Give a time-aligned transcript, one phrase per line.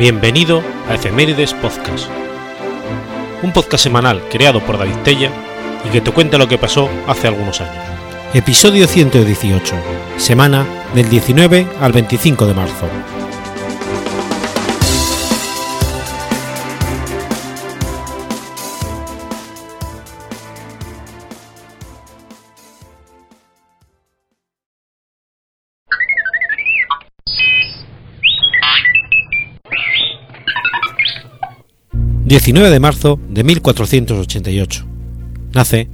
[0.00, 2.08] Bienvenido a Efemérides Podcast,
[3.42, 5.30] un podcast semanal creado por David Tella
[5.86, 7.84] y que te cuenta lo que pasó hace algunos años.
[8.32, 9.74] Episodio 118,
[10.16, 12.88] semana del 19 al 25 de marzo.
[32.30, 34.86] 19 de marzo de 1488.
[35.52, 35.88] Nace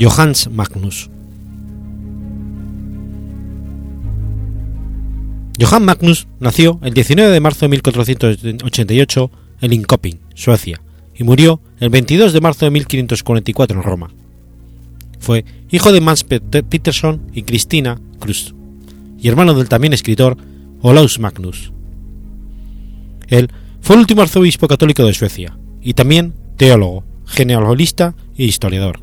[0.00, 1.10] Johannes Magnus.
[5.60, 10.80] Johann Magnus nació el 19 de marzo de 1488 en Linköping, Suecia,
[11.14, 14.10] y murió el 22 de marzo de 1544 en Roma.
[15.20, 18.54] Fue hijo de Mans Peterson y Cristina Cruz,
[19.18, 20.38] y hermano del también escritor
[20.80, 21.72] Olaus Magnus.
[23.26, 29.00] Él fue el último arzobispo católico de Suecia y también teólogo, genealogista e historiador.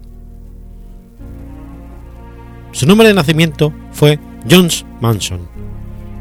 [2.72, 5.48] Su nombre de nacimiento fue Jones Manson,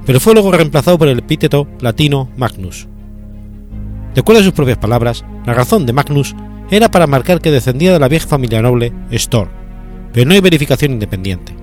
[0.07, 2.87] pero fue luego reemplazado por el epíteto latino Magnus.
[4.15, 6.35] De acuerdo a sus propias palabras, la razón de Magnus
[6.71, 9.51] era para marcar que descendía de la vieja familia noble Stor,
[10.13, 11.55] pero no hay verificación independiente.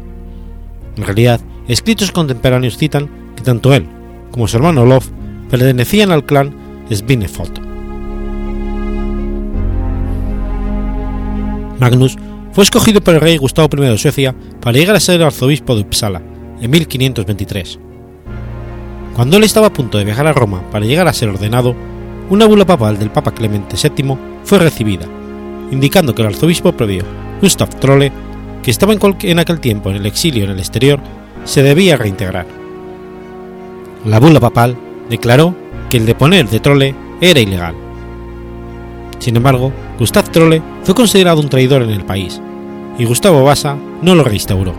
[0.98, 3.88] En realidad, escritos contemporáneos citan que tanto él
[4.32, 5.10] como su hermano Olof
[5.50, 6.54] pertenecían al clan
[6.96, 7.60] Svinefeld.
[11.80, 12.18] Magnus
[12.52, 15.82] fue escogido por el rey Gustavo I de Suecia para llegar a ser arzobispo de
[15.82, 16.22] Uppsala
[16.62, 17.80] en 1523.
[19.16, 21.76] Cuando él estaba a punto de viajar a Roma para llegar a ser ordenado,
[22.30, 25.06] una bula papal del Papa Clemente VII fue recibida,
[25.72, 27.04] indicando que el arzobispo previo,
[27.42, 28.12] Gustav Trolle,
[28.64, 31.00] que estaba en, aquel tiempo en el exilio en el exterior,
[31.46, 32.46] se debía reintegrar.
[34.06, 34.78] La bula papal
[35.10, 35.56] declaró
[35.92, 37.76] que el deponer de Trolle era ilegal.
[39.20, 42.42] Sin embargo, Gustav Trolle fue considerado un traidor en el país,
[42.98, 44.74] y Gustavo Vasa no lo reinstauró.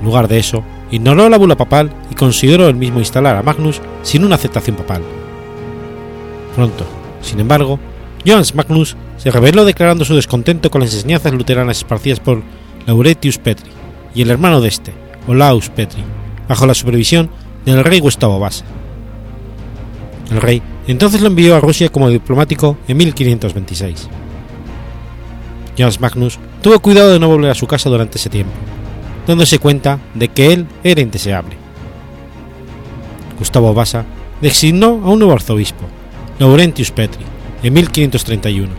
[0.00, 3.80] En lugar de eso, ignoró la bula papal y consideró el mismo instalar a Magnus
[4.02, 5.02] sin una aceptación papal.
[6.56, 6.84] Pronto,
[7.22, 7.78] sin embargo,
[8.26, 12.42] Johannes Magnus se rebeló declarando su descontento con las enseñanzas luteranas esparcidas por
[12.84, 13.70] Laurentius Petri
[14.12, 14.92] y el hermano de este,
[15.28, 16.02] Olaus Petri,
[16.48, 17.30] bajo la supervisión
[17.64, 18.64] del rey Gustavo Vasa.
[20.30, 24.08] El rey entonces lo envió a Rusia como diplomático en 1526.
[25.76, 28.52] Johannes Magnus tuvo cuidado de no volver a su casa durante ese tiempo,
[29.26, 31.56] dándose cuenta de que él era indeseable.
[33.38, 34.04] Gustavo Vasa
[34.40, 35.84] designó a un nuevo arzobispo,
[36.38, 37.24] Laurentius Petri,
[37.62, 38.72] en 1531,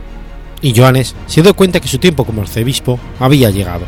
[0.61, 3.85] y Johannes se dio cuenta que su tiempo como arzobispo había llegado.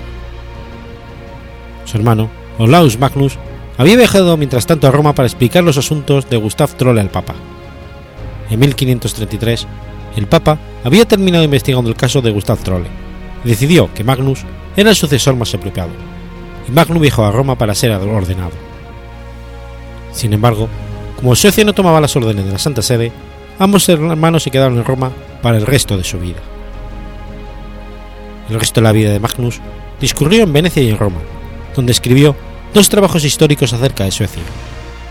[1.86, 3.38] Su hermano, Olaus Magnus,
[3.78, 7.36] había viajado mientras tanto a Roma para explicar los asuntos de Gustav Trolle al Papa.
[8.50, 9.68] En 1533,
[10.16, 12.90] el Papa había terminado investigando el caso de Gustav Trolle
[13.44, 14.44] y decidió que Magnus
[14.76, 15.92] era el sucesor más apropiado,
[16.68, 18.52] y Magnus viajó a Roma para ser ordenado.
[20.12, 20.68] Sin embargo,
[21.16, 23.12] como Suecia no tomaba las órdenes de la Santa Sede,
[23.60, 25.12] ambos hermanos se quedaron en Roma
[25.42, 26.40] para el resto de su vida.
[28.50, 29.60] El resto de la vida de Magnus
[30.00, 31.20] discurrió en Venecia y en Roma,
[31.76, 32.36] donde escribió
[32.78, 34.44] dos trabajos históricos acerca de Suecia,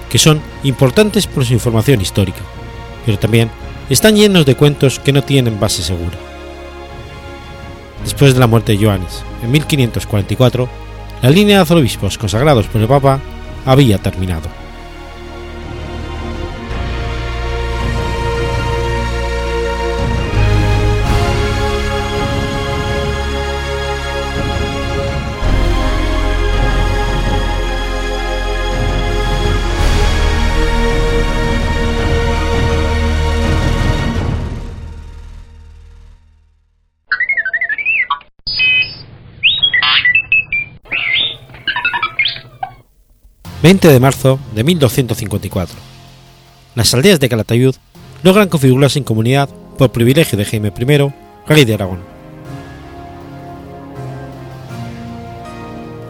[0.09, 2.39] que son importantes por su información histórica,
[3.05, 3.51] pero también
[3.91, 6.17] están llenos de cuentos que no tienen base segura.
[8.05, 10.69] Después de la muerte de Johannes, en 1544,
[11.23, 13.19] la línea de arzobispos consagrados por el Papa
[13.65, 14.49] había terminado.
[43.67, 45.77] 20 de marzo de 1254.
[46.77, 47.75] Las aldeas de Calatayud
[48.23, 51.13] logran configurarse en comunidad por privilegio de Jaime I,
[51.49, 51.99] rey de Aragón.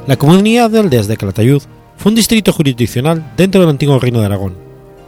[0.06, 1.62] La comunidad de aldeas de Calatayud
[1.96, 4.58] fue un distrito jurisdiccional dentro del antiguo reino de Aragón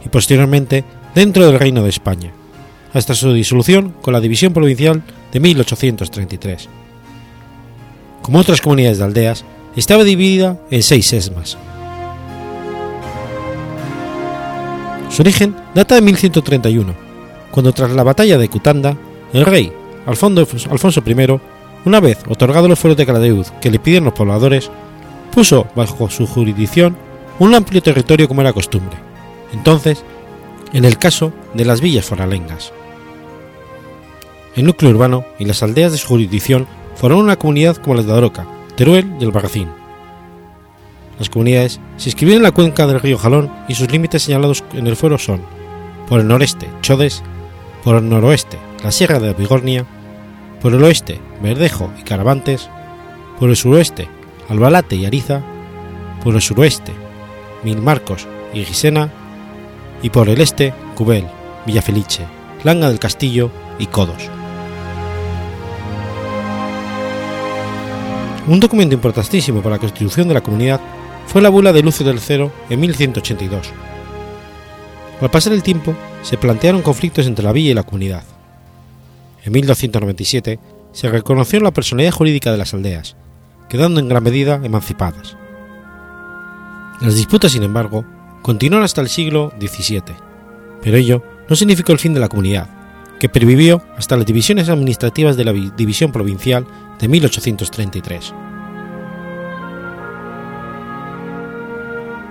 [0.03, 2.31] y posteriormente dentro del reino de España,
[2.95, 6.67] hasta su disolución con la división provincial de 1833.
[8.23, 11.55] Como otras comunidades de aldeas, estaba dividida en seis esmas,
[15.09, 16.93] Su origen data de 1131,
[17.51, 18.95] cuando tras la batalla de Cutanda,
[19.33, 19.71] el rey
[20.05, 21.39] Alfonso I,
[21.85, 24.69] una vez otorgado los fueros de Calatayud que le pidieron los pobladores,
[25.33, 26.95] puso bajo su jurisdicción
[27.39, 28.97] un amplio territorio como era costumbre.
[29.53, 30.03] Entonces,
[30.73, 32.71] en el caso de las villas foralengas.
[34.55, 38.13] El núcleo urbano y las aldeas de su jurisdicción forman una comunidad como las de
[38.13, 38.45] Aroca,
[38.75, 39.78] Teruel y el Barracín.
[41.19, 44.87] Las comunidades se inscriben en la cuenca del río Jalón y sus límites señalados en
[44.87, 45.41] el fuero son,
[46.07, 47.21] por el noreste, Chodes,
[47.83, 49.85] por el noroeste, la Sierra de Bigornia,
[50.61, 52.69] por el oeste, Verdejo y Caravantes,
[53.37, 54.07] por el suroeste,
[54.47, 55.41] Albalate y Ariza,
[56.23, 56.93] por el suroeste,
[57.63, 59.09] Mil Marcos y Gisena,
[60.01, 61.27] y por el este, Cubel,
[61.65, 62.25] Villafelice,
[62.63, 64.29] Langa del Castillo y Codos.
[68.47, 70.79] Un documento importantísimo para la constitución de la comunidad
[71.29, 73.69] fue la bula de Lucio del Cero en 1182.
[75.21, 78.23] Al pasar el tiempo, se plantearon conflictos entre la villa y la comunidad.
[79.43, 80.59] En 1297
[80.91, 83.15] se reconoció la personalidad jurídica de las aldeas,
[83.69, 85.37] quedando en gran medida emancipadas.
[86.99, 88.05] Las disputas, sin embargo,
[88.41, 90.01] continuaron hasta el siglo XVII,
[90.81, 92.69] pero ello no significó el fin de la comunidad,
[93.19, 96.65] que pervivió hasta las divisiones administrativas de la División Provincial
[96.99, 98.33] de 1833.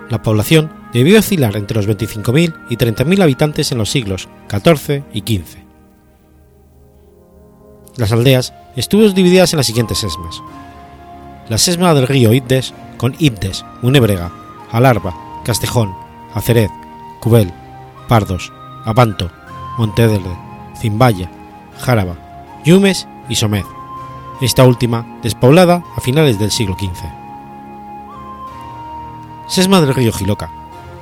[0.08, 5.20] La población debió oscilar entre los 25.000 y 30.000 habitantes en los siglos XIV y
[5.20, 5.58] XV.
[7.96, 10.40] Las aldeas estuvieron divididas en las siguientes sesmas.
[11.48, 14.30] La sesma del río Ibdes, con Ibdes, Unébrega,
[14.70, 15.14] Alarba,
[15.44, 15.94] Castejón,
[16.34, 16.70] Acered,
[17.20, 17.52] Cubel,
[18.06, 18.52] Pardos,
[18.84, 19.30] Abanto,
[19.78, 20.36] Montederde,
[20.80, 21.30] Zimbaya,
[21.80, 22.16] Járaba,
[22.64, 23.64] Yumes y Somed,
[24.40, 27.17] esta última despoblada a finales del siglo XV.
[29.48, 30.50] Sesma del río Giloca,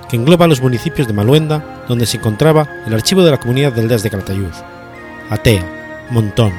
[0.09, 3.83] que engloba los municipios de Maluenda, donde se encontraba el archivo de la comunidad de
[3.83, 4.53] aldeas de Calatayud,
[5.31, 6.53] Atea, Montón,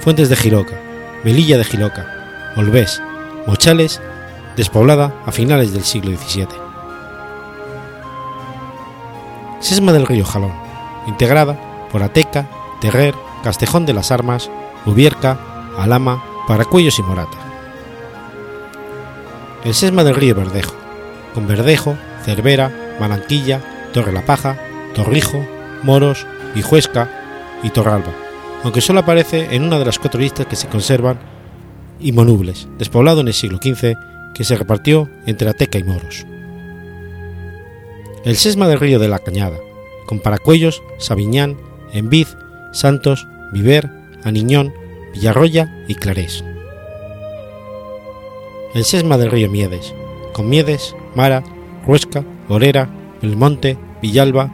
[0.00, 0.78] Fuentes de Giloca,
[1.24, 3.00] Melilla de Giloca, Olvés,
[3.46, 4.00] Mochales,
[4.54, 6.46] despoblada a finales del siglo XVII.
[9.60, 10.52] Sesma del río Jalón,
[11.06, 12.46] integrada por Ateca,
[12.82, 14.50] Terrer, Castejón de las Armas,
[14.84, 15.38] Ubierca,
[15.78, 17.38] Alama, Paracuellos y Morata.
[19.64, 20.74] El sesma del río Verdejo,
[21.34, 23.60] con Verdejo, Cervera, Malanquilla,
[23.92, 24.56] Torre la Paja,
[24.94, 25.44] Torrijo,
[25.82, 27.08] Moros, Vijuesca
[27.62, 28.12] y Torralba,
[28.64, 31.18] aunque solo aparece en una de las cuatro listas que se conservan,
[32.00, 33.94] y Monubles, despoblado en el siglo XV,
[34.34, 36.26] que se repartió entre Ateca y Moros.
[38.24, 39.58] El sesma del río de la Cañada,
[40.06, 41.56] con Paracuellos, Sabiñán,
[41.92, 42.26] Envid,
[42.72, 43.90] Santos, Viver,
[44.24, 44.72] Aniñón,
[45.12, 46.44] Villarroya y Clarés.
[48.74, 49.94] El sesma del río Miedes,
[50.32, 51.42] con Miedes, Mara,
[51.86, 52.88] Ruesca, Orera,
[53.22, 54.52] Belmonte, Villalba,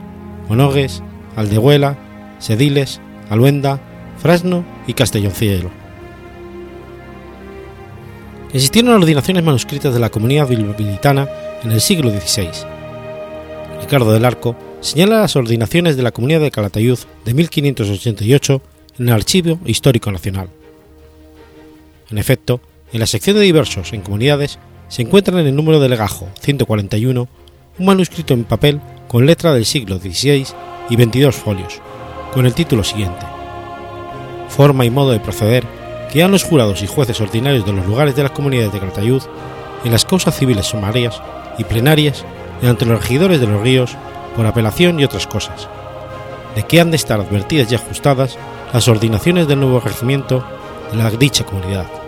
[0.49, 1.03] Monogues,
[1.37, 1.99] Aldehuela,
[2.39, 3.01] Sediles,
[3.31, 3.81] Aluenda,
[4.19, 5.71] Frasno y Castelloncielo.
[8.53, 11.29] Existieron ordinaciones manuscritas de la comunidad bilbilitana
[11.63, 12.49] en el siglo XVI.
[13.81, 18.63] Ricardo del Arco señala las ordinaciones de la comunidad de Calatayud de 1588
[18.99, 20.49] en el Archivo Histórico Nacional.
[22.11, 22.61] En efecto,
[22.93, 27.29] en la sección de diversos en comunidades se encuentra en el número de legajo 141
[27.79, 30.47] un manuscrito en papel con letra del siglo XVI
[30.89, 31.81] y 22 folios,
[32.33, 33.27] con el título siguiente:
[34.49, 35.65] Forma y modo de proceder
[36.13, 39.23] que han los jurados y jueces ordinarios de los lugares de las comunidades de Calatayud
[39.85, 41.21] en las causas civiles sumarias
[41.59, 42.25] y plenarias
[42.63, 43.97] y ante los regidores de los ríos
[44.35, 45.69] por apelación y otras cosas,
[46.55, 48.39] de que han de estar advertidas y ajustadas
[48.73, 50.45] las ordinaciones del nuevo regimiento
[50.91, 52.06] de la dicha comunidad.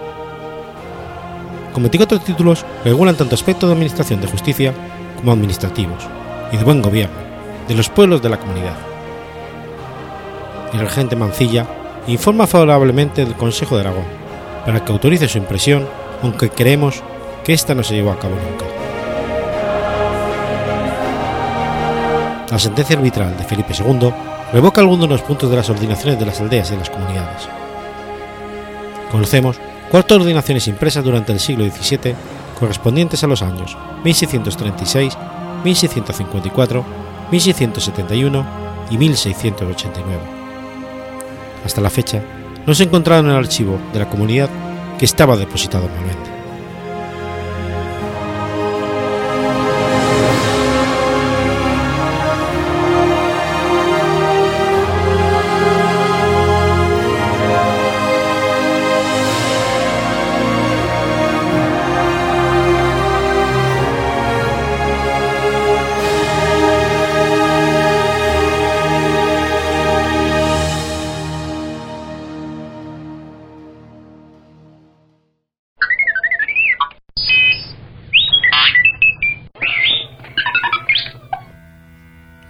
[1.78, 4.74] Con 24 títulos regulan tanto aspectos de administración de justicia
[5.16, 6.02] como administrativos
[6.50, 7.14] y de buen gobierno
[7.68, 8.74] de los pueblos de la comunidad.
[10.72, 11.68] El regente Mancilla
[12.08, 14.06] informa favorablemente del Consejo de Aragón
[14.66, 15.86] para que autorice su impresión,
[16.20, 17.00] aunque creemos
[17.44, 18.64] que ésta no se llevó a cabo nunca.
[22.50, 24.12] La sentencia arbitral de Felipe II
[24.52, 27.48] revoca algunos de los puntos de las ordinaciones de las aldeas y de las comunidades.
[29.12, 32.14] Conocemos cuatro ordinaciones impresas durante el siglo XVII
[32.58, 35.16] correspondientes a los años 1636,
[35.64, 36.84] 1654,
[37.30, 38.46] 1671
[38.90, 40.22] y 1689.
[41.64, 42.22] Hasta la fecha,
[42.66, 44.50] no se encontraba en el archivo de la comunidad
[44.98, 46.27] que estaba depositado en.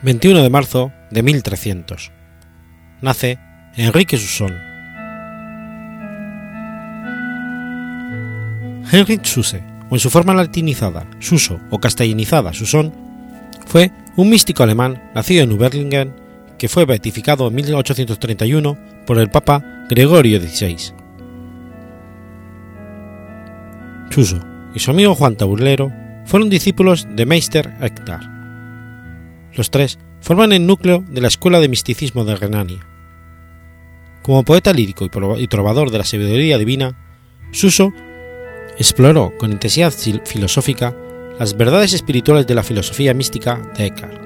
[0.03, 2.13] 21 de marzo de 1300.
[3.01, 3.39] Nace
[3.77, 4.55] Enrique Susson.
[8.93, 12.93] Heinrich Susse, o en su forma latinizada, Suso o castellanizada Susón,
[13.67, 16.15] fue un místico alemán nacido en Uberlingen
[16.59, 20.95] que fue beatificado en 1831 por el Papa Gregorio XVI.
[24.11, 24.41] Suso
[24.75, 25.93] y su amigo Juan Taburlero
[26.25, 28.38] fueron discípulos de Meister Eckhart.
[29.59, 32.87] Los tres forman el núcleo de la Escuela de Misticismo de Renania.
[34.23, 35.05] Como poeta lírico
[35.37, 36.97] y trovador de la sabiduría divina,
[37.51, 37.93] Suso
[38.79, 39.93] exploró con intensidad
[40.25, 40.95] filosófica
[41.41, 44.23] las verdades espirituales de la filosofía mística de Eckhart.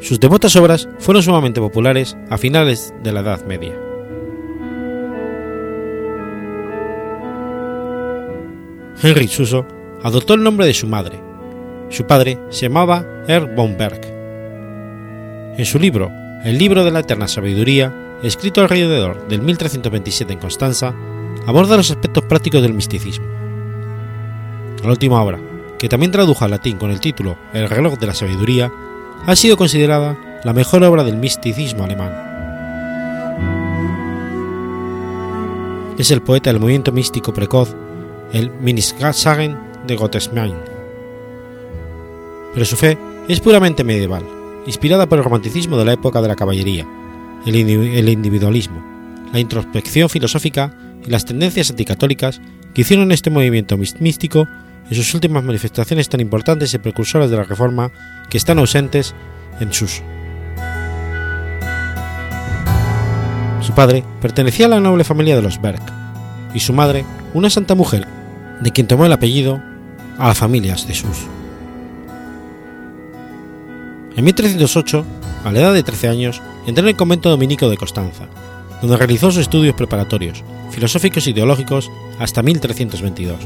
[0.00, 3.78] Sus devotas obras fueron sumamente populares a finales de la Edad Media.
[9.00, 9.64] Henry Suso
[10.02, 11.29] adoptó el nombre de su madre.
[11.90, 14.00] Su padre se llamaba Herr von Berg.
[15.58, 16.08] En su libro,
[16.44, 17.92] El libro de la eterna sabiduría,
[18.22, 20.94] escrito alrededor del 1327 en Constanza,
[21.48, 23.26] aborda los aspectos prácticos del misticismo.
[24.84, 25.40] La última obra,
[25.80, 28.72] que también tradujo al latín con el título El reloj de la sabiduría,
[29.26, 32.12] ha sido considerada la mejor obra del misticismo alemán.
[35.98, 37.74] Es el poeta del movimiento místico precoz,
[38.32, 40.69] el Minnissagen de Gottesmain.
[42.52, 44.24] Pero su fe es puramente medieval,
[44.66, 46.86] inspirada por el romanticismo de la época de la caballería,
[47.46, 48.82] el individualismo,
[49.32, 50.74] la introspección filosófica
[51.06, 52.40] y las tendencias anticatólicas
[52.74, 54.46] que hicieron este movimiento místico
[54.88, 57.90] en sus últimas manifestaciones tan importantes y precursoras de la Reforma
[58.28, 59.14] que están ausentes
[59.60, 60.02] en sus.
[63.60, 65.80] Su padre pertenecía a la noble familia de los Berg
[66.54, 67.04] y su madre
[67.34, 68.06] una santa mujer
[68.60, 69.62] de quien tomó el apellido
[70.18, 71.26] a las familias de Sus.
[74.16, 75.04] En 1308,
[75.44, 78.26] a la edad de 13 años, entró en el convento dominico de Constanza,
[78.80, 83.38] donde realizó sus estudios preparatorios, filosóficos y teológicos hasta 1322.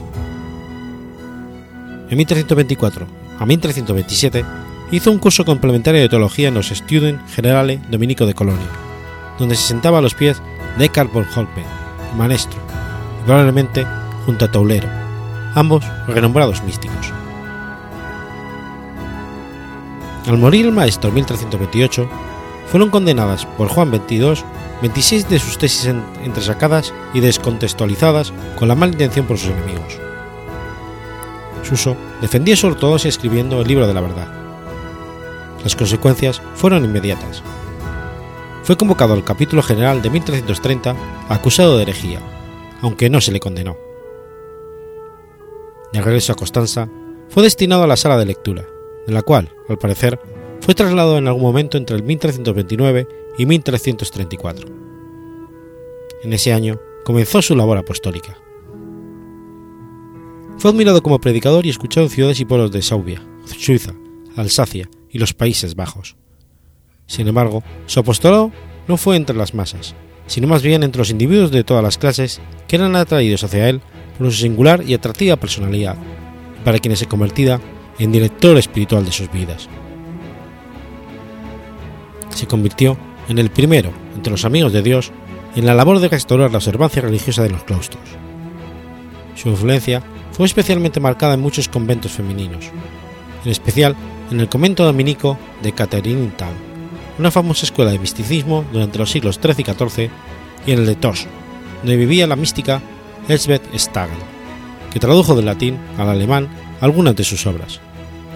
[2.10, 3.06] En 1324
[3.38, 4.44] a 1327
[4.90, 8.68] hizo un curso complementario de teología en los Studien Generale Dominico de Colonia,
[9.38, 10.40] donde se sentaba a los pies
[10.78, 11.64] de Eckhart von Holtmann,
[12.16, 12.58] maestro,
[13.20, 13.86] y probablemente
[14.24, 14.88] junto a Taulero,
[15.54, 17.23] ambos renombrados místicos.
[20.26, 22.08] Al morir el maestro en 1328,
[22.70, 24.44] fueron condenadas por Juan XXII
[24.80, 29.98] 26 de sus tesis entresacadas y descontextualizadas con la mala intención por sus enemigos.
[31.62, 34.28] Suso defendía su ortodoxia escribiendo el libro de la verdad.
[35.62, 37.42] Las consecuencias fueron inmediatas.
[38.62, 40.96] Fue convocado al capítulo general de 1330
[41.28, 42.20] acusado de herejía,
[42.82, 43.76] aunque no se le condenó.
[45.92, 46.88] De regreso a Constanza,
[47.28, 48.66] fue destinado a la sala de lectura,
[49.06, 50.18] de la cual, al parecer,
[50.60, 53.06] fue trasladado en algún momento entre el 1329
[53.38, 54.68] y 1334.
[56.22, 58.38] En ese año comenzó su labor apostólica.
[60.56, 63.92] Fue admirado como predicador y escuchado en ciudades y pueblos de Saubia, Suiza,
[64.36, 66.16] Alsacia y los Países Bajos.
[67.06, 68.52] Sin embargo, su apostolado
[68.88, 69.94] no fue entre las masas,
[70.26, 73.82] sino más bien entre los individuos de todas las clases que eran atraídos hacia él
[74.16, 75.96] por su singular y atractiva personalidad,
[76.64, 77.60] para quienes se convertía
[77.98, 79.68] en director espiritual de sus vidas.
[82.30, 82.96] Se convirtió
[83.28, 85.12] en el primero, entre los amigos de Dios,
[85.56, 88.02] en la labor de restaurar la observancia religiosa de los claustros.
[89.36, 92.70] Su influencia fue especialmente marcada en muchos conventos femeninos,
[93.44, 93.94] en especial
[94.30, 96.54] en el convento dominico de Caterinthal,
[97.18, 100.10] una famosa escuela de misticismo durante los siglos XIII y XIV,
[100.66, 101.26] y en el de Tosch,
[101.82, 102.80] donde vivía la mística
[103.28, 104.18] Elsbeth Stagel,
[104.92, 106.48] que tradujo del latín al alemán
[106.84, 107.80] algunas de sus obras,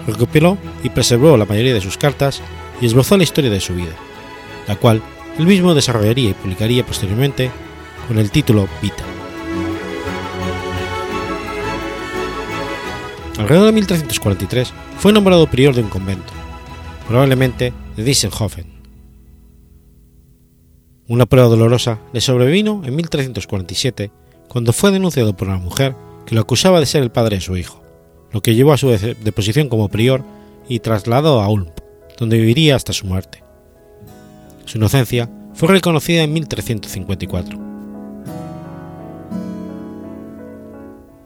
[0.07, 2.41] recopiló y preservó la mayoría de sus cartas
[2.81, 3.95] y esbozó la historia de su vida
[4.69, 5.01] la cual
[5.39, 7.49] él mismo desarrollaría y publicaría posteriormente
[8.07, 9.03] con el título Vita.
[13.39, 16.31] Alrededor de 1343 fue nombrado prior de un convento,
[17.07, 18.79] probablemente de Diessenhofen.
[21.07, 24.11] Una prueba dolorosa le sobrevino en 1347
[24.47, 25.95] cuando fue denunciado por una mujer
[26.27, 27.78] que lo acusaba de ser el padre de su hijo,
[28.31, 30.23] lo que llevó a su deposición como prior
[30.67, 31.69] y trasladó a Ulm,
[32.17, 33.43] donde viviría hasta su muerte.
[34.65, 37.59] Su inocencia fue reconocida en 1354.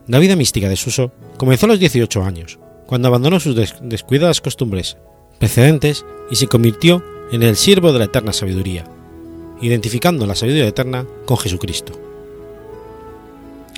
[0.08, 4.98] La vida mística de Suso comenzó a los 18 años, cuando abandonó sus descuidadas costumbres
[5.40, 8.86] precedentes y se convirtió en el siervo de la eterna sabiduría,
[9.62, 11.94] identificando la sabiduría eterna con Jesucristo.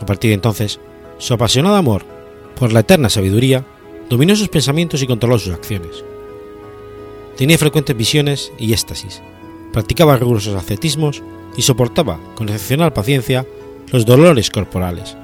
[0.02, 0.80] A partir de entonces,
[1.18, 2.15] su apasionado amor
[2.56, 3.66] por la eterna sabiduría
[4.10, 6.04] dominó sus pensamientos y controló sus acciones.
[7.38, 9.22] tenía frecuentes visiones y éxtasis,
[9.74, 11.22] practicaba rigurosos ascetismos
[11.58, 13.46] y soportaba con excepcional paciencia
[13.92, 15.18] los dolores corporales,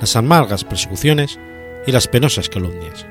[0.00, 1.38] las amargas persecuciones
[1.86, 3.06] y las penosas calumnias.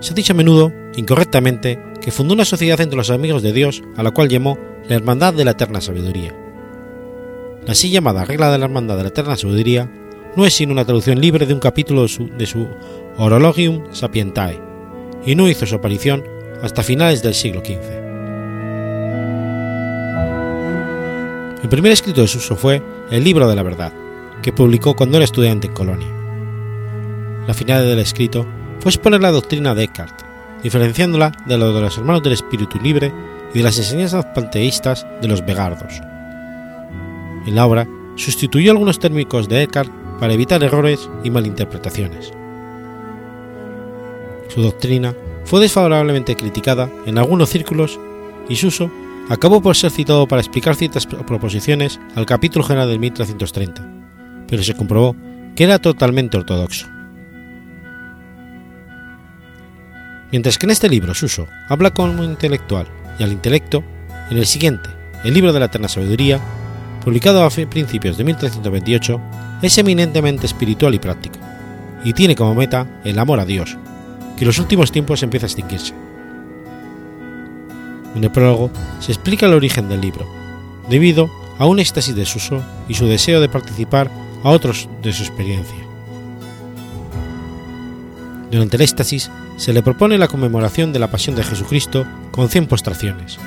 [0.00, 3.82] Se ha dicho a menudo, incorrectamente, que fundó una sociedad entre los amigos de Dios
[3.96, 4.58] a la cual llamó
[4.88, 6.34] la Hermandad de la Eterna Sabiduría.
[7.64, 9.90] La así llamada Regla de la Hermandad de la Eterna Sabiduría
[10.36, 12.68] no es sino una traducción libre de un capítulo de su, de
[13.16, 14.60] Orologium Sapientae,
[15.24, 16.22] y no hizo su aparición
[16.62, 18.04] hasta finales del siglo XV.
[21.62, 23.92] El primer escrito de Suso fue El Libro de la Verdad,
[24.42, 26.06] que publicó cuando era estudiante en Colonia.
[27.48, 28.46] La finalidad del escrito
[28.80, 30.20] fue exponer la doctrina de Eckhart,
[30.62, 33.12] diferenciándola de la de los hermanos del espíritu libre
[33.54, 36.00] y de las enseñanzas panteístas de los vegardos.
[37.46, 42.32] En la obra sustituyó algunos térmicos de Eckhart para evitar errores y malinterpretaciones.
[44.48, 47.98] Su doctrina fue desfavorablemente criticada en algunos círculos
[48.48, 48.90] y su uso
[49.28, 53.86] acabó por ser citado para explicar ciertas proposiciones al capítulo general del 1330,
[54.48, 55.16] pero se comprobó
[55.54, 56.86] que era totalmente ortodoxo.
[60.32, 62.86] Mientras que en este libro Suso habla como intelectual
[63.18, 63.82] y al intelecto,
[64.30, 64.90] en el siguiente,
[65.24, 66.40] el libro de la eterna sabiduría,
[67.04, 69.20] publicado a principios de 1328,
[69.62, 71.38] es eminentemente espiritual y práctico,
[72.04, 73.76] y tiene como meta el amor a Dios,
[74.36, 75.94] que en los últimos tiempos empieza a extinguirse.
[78.14, 78.70] En el prólogo
[79.00, 80.26] se explica el origen del libro,
[80.88, 84.10] debido a un éxtasis de Suso y su deseo de participar
[84.42, 85.76] a otros de su experiencia.
[88.50, 92.66] Durante el éxtasis se le propone la conmemoración de la pasión de Jesucristo con 100
[92.66, 93.38] postraciones,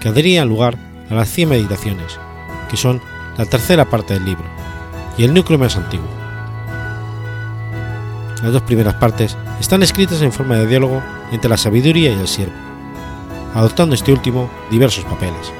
[0.00, 0.76] que darían lugar
[1.10, 2.18] a las 100 meditaciones,
[2.70, 3.00] que son
[3.38, 4.44] la tercera parte del libro,
[5.16, 6.08] y el núcleo más antiguo.
[8.42, 12.28] Las dos primeras partes están escritas en forma de diálogo entre la sabiduría y el
[12.28, 12.54] siervo,
[13.54, 15.52] adoptando este último diversos papeles.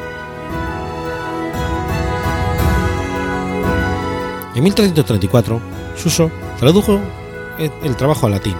[4.54, 5.60] En 1334,
[5.96, 7.00] Suso tradujo
[7.58, 8.56] el trabajo al latín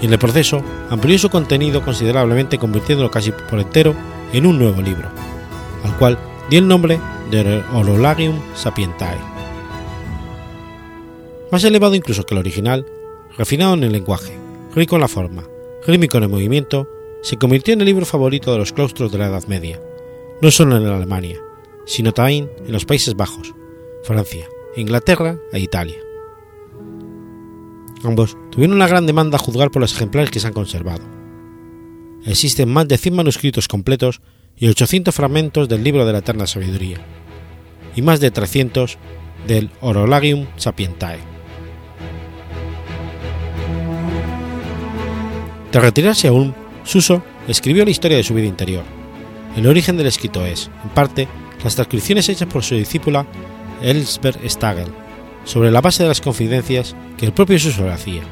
[0.00, 3.94] y en el proceso amplió su contenido considerablemente convirtiéndolo casi por entero
[4.32, 5.08] en un nuevo libro,
[5.84, 6.18] al cual
[6.50, 6.98] dio el nombre
[7.30, 9.33] de Orolagium Sapientae.
[11.50, 12.86] Más elevado incluso que el original,
[13.36, 14.36] refinado en el lenguaje,
[14.74, 15.44] rico en la forma,
[15.86, 16.88] rítmico en el movimiento,
[17.22, 19.80] se convirtió en el libro favorito de los claustros de la Edad Media,
[20.40, 21.40] no solo en Alemania,
[21.86, 23.54] sino también en los Países Bajos,
[24.02, 25.98] Francia, Inglaterra e Italia.
[28.02, 31.04] Ambos tuvieron una gran demanda a juzgar por los ejemplares que se han conservado.
[32.26, 34.20] Existen más de 100 manuscritos completos
[34.56, 36.98] y 800 fragmentos del libro de la Eterna Sabiduría,
[37.96, 38.98] y más de 300
[39.46, 41.33] del Orolagium Sapientae.
[45.74, 48.84] Tras retirarse aún, Suso escribió la historia de su vida interior.
[49.56, 51.26] El origen del escrito es, en parte,
[51.64, 53.26] las transcripciones hechas por su discípula
[53.82, 54.86] Elsbeth Stagel,
[55.44, 58.22] sobre la base de las confidencias que el propio Suso le hacía.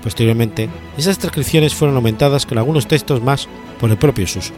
[0.00, 3.48] Posteriormente, esas transcripciones fueron aumentadas con algunos textos más
[3.80, 4.54] por el propio Suso.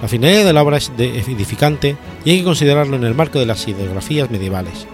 [0.00, 3.46] La finalidad de la obra es edificante y hay que considerarlo en el marco de
[3.46, 4.86] las ideografías medievales,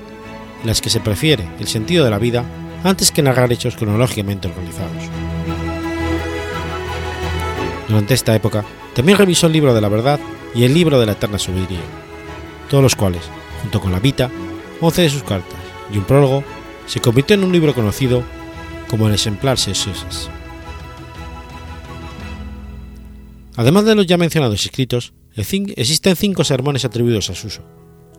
[0.63, 2.47] en las que se prefiere el sentido de la vida
[2.87, 5.05] antes que narrar hechos cronológicamente organizados.
[7.89, 10.21] Durante esta época, también revisó el libro de la verdad
[10.55, 11.81] y el libro de la eterna sabiduría,
[12.71, 13.23] todos los cuales,
[13.63, 14.31] junto con la Vita,
[14.81, 15.59] 11 de sus cartas
[15.93, 16.45] y un prólogo,
[16.87, 18.23] se convirtió en un libro conocido
[18.89, 20.29] como el ejemplar Sessuses.
[23.57, 27.63] Además de los ya mencionados escritos, existen cinco sermones atribuidos a Suso,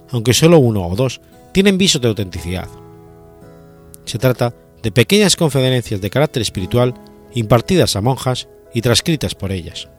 [0.09, 1.21] aunque solo uno o dos
[1.53, 2.67] tienen visos de autenticidad.
[4.07, 6.93] Se trata de pequeñas conferencias de carácter espiritual
[7.33, 9.89] impartidas a monjas y transcritas por ellas.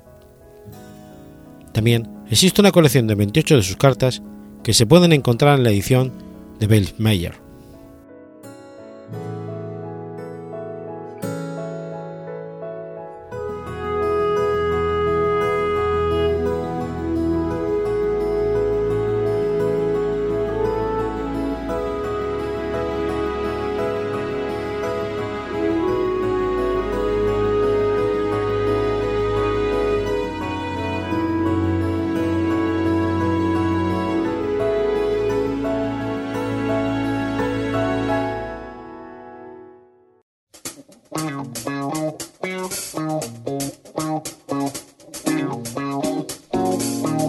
[1.72, 4.22] También existe una colección de 28 de sus cartas
[4.64, 6.12] que se pueden encontrar en la edición
[6.58, 7.47] de Bellmeyer.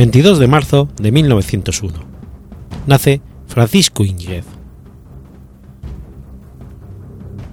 [0.00, 1.92] 22 de marzo de 1901.
[2.86, 4.46] Nace Francisco Íñiguez.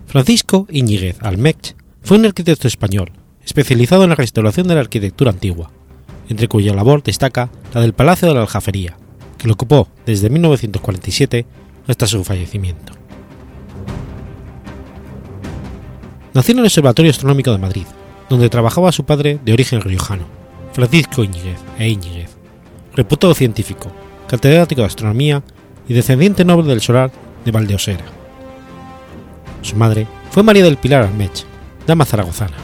[0.06, 3.12] Francisco Íñiguez Almech fue un arquitecto español,
[3.44, 5.72] especializado en la restauración de la arquitectura antigua,
[6.30, 8.96] entre cuya labor destaca la del Palacio de la Aljafería,
[9.38, 11.46] que lo ocupó desde 1947
[11.86, 12.94] hasta su fallecimiento.
[16.34, 17.88] Nació en el Observatorio Astronómico de Madrid,
[18.30, 20.24] donde trabajaba su padre de origen riojano,
[20.72, 22.37] Francisco Íñiguez e Íñiguez,
[22.98, 23.92] reputado científico,
[24.28, 25.44] catedrático de astronomía
[25.88, 27.12] y descendiente noble del solar
[27.46, 28.04] de Valdeosera.
[29.62, 31.46] Su madre fue María del Pilar Almech,
[31.86, 32.58] dama zaragozana.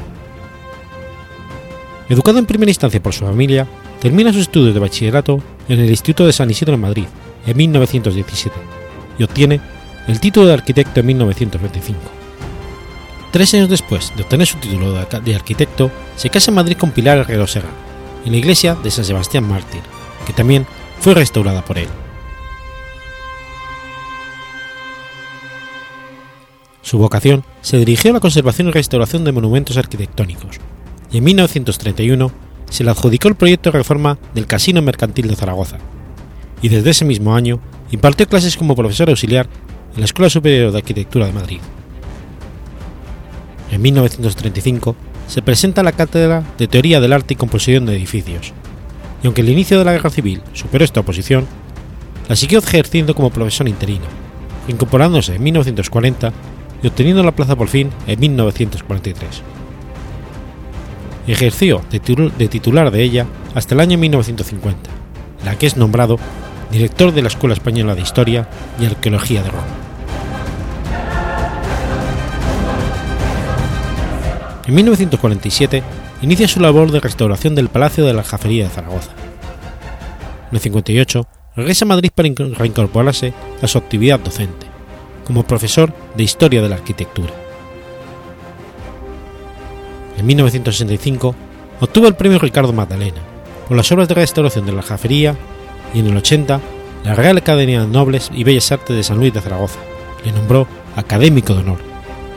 [2.10, 3.68] Educado en primera instancia por su familia,
[4.02, 7.06] termina sus estudios de bachillerato en el Instituto de San Isidro en Madrid
[7.46, 8.56] en 1917
[9.20, 9.62] y obtiene
[10.08, 12.00] el título de arquitecto en 1925.
[13.32, 17.20] Tres años después de obtener su título de arquitecto, se casa en Madrid con Pilar
[17.20, 17.70] Herrero Serra,
[18.26, 19.82] en la iglesia de San Sebastián Mártir,
[20.24, 20.66] que también
[21.00, 21.88] fue restaurada por él.
[26.82, 30.60] Su vocación se dirigió a la conservación y restauración de monumentos arquitectónicos,
[31.12, 32.32] y en 1931
[32.70, 35.78] se le adjudicó el proyecto de reforma del Casino Mercantil de Zaragoza,
[36.62, 37.60] y desde ese mismo año
[37.92, 39.48] impartió clases como profesor auxiliar
[39.94, 41.60] en la Escuela Superior de Arquitectura de Madrid.
[43.72, 44.96] En 1935
[45.28, 48.54] se presenta la Cátedra de Teoría del Arte y Composición de Edificios,
[49.24, 51.48] y aunque el inicio de la Guerra Civil superó esta oposición,
[52.28, 54.06] la siguió ejerciendo como profesor interino,
[54.68, 56.34] incorporándose en 1940
[56.84, 59.42] y obteniendo la plaza por fin en 1943.
[61.26, 64.90] Ejerció de titular de ella hasta el año 1950,
[65.40, 66.20] en la que es nombrado
[66.70, 69.64] director de la Escuela Española de Historia y Arqueología de Roma.
[74.66, 75.84] En 1947
[76.24, 79.12] inicia su labor de restauración del Palacio de la Jafería de Zaragoza.
[80.50, 84.66] En el 58 regresa a Madrid para reincorporarse a su actividad docente,
[85.26, 87.32] como profesor de Historia de la Arquitectura.
[90.18, 91.36] En 1965
[91.82, 93.22] obtuvo el premio Ricardo Magdalena
[93.68, 95.36] por las obras de restauración de la Jafería
[95.94, 96.62] y en el 80
[97.04, 99.80] la Real Academia de Nobles y Bellas Artes de San Luis de Zaragoza
[100.24, 101.80] le nombró académico de honor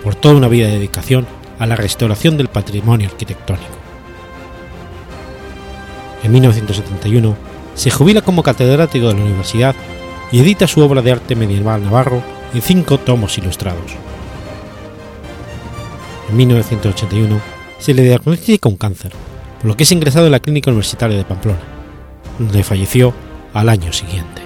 [0.02, 1.26] por toda una vida de dedicación
[1.58, 3.75] a la restauración del patrimonio arquitectónico.
[6.26, 7.36] En 1971
[7.76, 9.76] se jubila como catedrático de la universidad
[10.32, 12.20] y edita su obra de arte medieval navarro
[12.52, 13.92] en cinco tomos ilustrados.
[16.28, 17.40] En 1981
[17.78, 19.12] se le diagnostica un cáncer,
[19.60, 21.60] por lo que es ingresado en la Clínica Universitaria de Pamplona,
[22.40, 23.14] donde falleció
[23.54, 24.45] al año siguiente.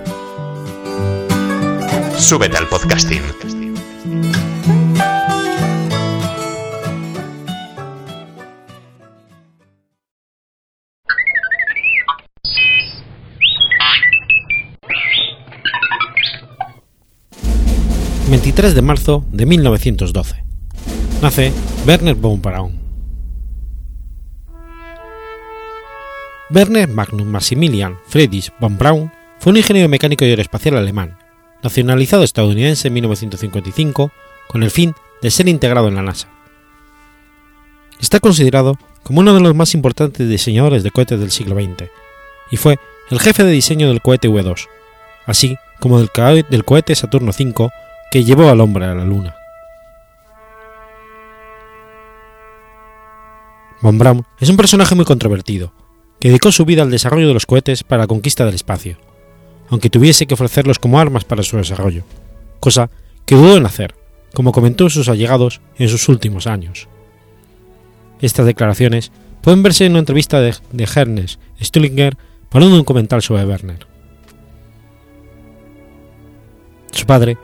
[2.21, 3.23] Súbete al podcasting.
[18.29, 20.43] ...23 de marzo de 1912...
[21.21, 21.51] ...nace
[21.87, 22.79] Werner von Braun.
[26.51, 31.17] Werner Magnus Maximilian Friedrich von Braun fue un ingeniero mecánico y aeroespacial alemán,
[31.63, 34.11] nacionalizado estadounidense en 1955
[34.47, 36.27] con el fin de ser integrado en la NASA.
[37.99, 41.89] Está considerado como uno de los más importantes diseñadores de cohetes del siglo XX
[42.49, 44.67] y fue el jefe de diseño del cohete V2,
[45.25, 46.09] así como del,
[46.49, 47.69] del cohete Saturno V
[48.11, 49.35] que llevó al hombre a la Luna.
[53.81, 55.73] Von Braun es un personaje muy controvertido,
[56.19, 58.97] que dedicó su vida al desarrollo de los cohetes para la conquista del espacio,
[59.71, 62.03] aunque tuviese que ofrecerlos como armas para su desarrollo,
[62.59, 62.91] cosa
[63.25, 63.95] que dudó en hacer,
[64.33, 66.89] como comentó sus allegados en sus últimos años.
[68.19, 72.17] Estas declaraciones pueden verse en una entrevista de, de Ernest Stullinger
[72.49, 73.87] para un documental sobre Werner.
[76.91, 77.37] Su padre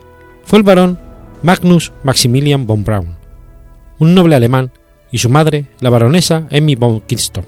[0.44, 1.00] fue el barón
[1.44, 3.16] Magnus Maximilian von Braun,
[4.00, 4.72] un noble alemán,
[5.10, 7.46] y su madre, la baronesa Emmy von Kinston.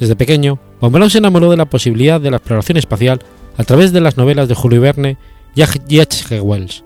[0.00, 3.20] Desde pequeño, Braun se enamoró de la posibilidad de la exploración espacial
[3.56, 5.16] a través de las novelas de Julio Verne
[5.54, 6.40] y H.G.
[6.42, 6.84] Wells,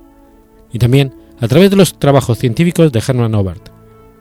[0.72, 3.70] y también a través de los trabajos científicos de Hermann Oberth,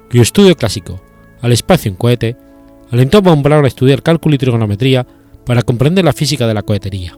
[0.09, 0.99] cuyo estudio clásico,
[1.41, 2.35] al espacio en cohete,
[2.91, 5.05] alentó a Braun a estudiar cálculo y trigonometría
[5.45, 7.15] para comprender la física de la cohetería.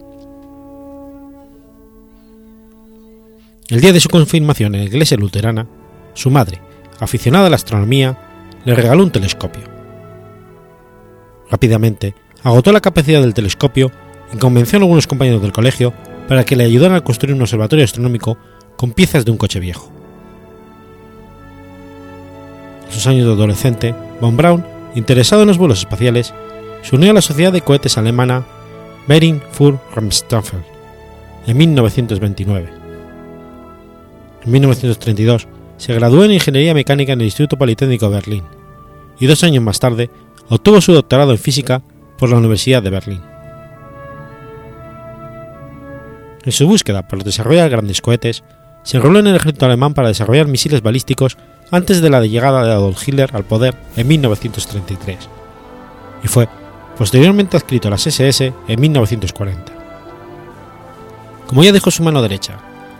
[3.69, 5.67] El día de su confirmación en la iglesia luterana,
[6.13, 6.59] su madre,
[6.99, 8.17] aficionada a la astronomía,
[8.65, 9.63] le regaló un telescopio.
[11.49, 13.91] Rápidamente, agotó la capacidad del telescopio
[14.33, 15.93] y convenció a algunos compañeros del colegio
[16.27, 18.37] para que le ayudaran a construir un observatorio astronómico
[18.77, 19.91] con piezas de un coche viejo.
[22.85, 26.33] En sus años de adolescente, von Braun, interesado en los vuelos espaciales,
[26.81, 28.45] se unió a la sociedad de cohetes alemana
[29.07, 30.61] Bering für Raumstaffel
[31.47, 32.69] en 1929
[34.43, 38.43] en 1932 se graduó en Ingeniería Mecánica en el Instituto Politécnico de Berlín
[39.19, 40.09] y dos años más tarde
[40.49, 41.81] obtuvo su doctorado en Física
[42.21, 43.21] por la Universidad de Berlín.
[46.43, 48.43] En su búsqueda por desarrollar grandes cohetes,
[48.83, 51.35] se enroló en el ejército alemán para desarrollar misiles balísticos
[51.71, 55.17] antes de la llegada de Adolf Hitler al poder en 1933,
[56.23, 56.47] y fue
[56.95, 59.73] posteriormente adscrito a las SS en 1940.
[61.47, 62.59] Como ya dejó su mano derecha,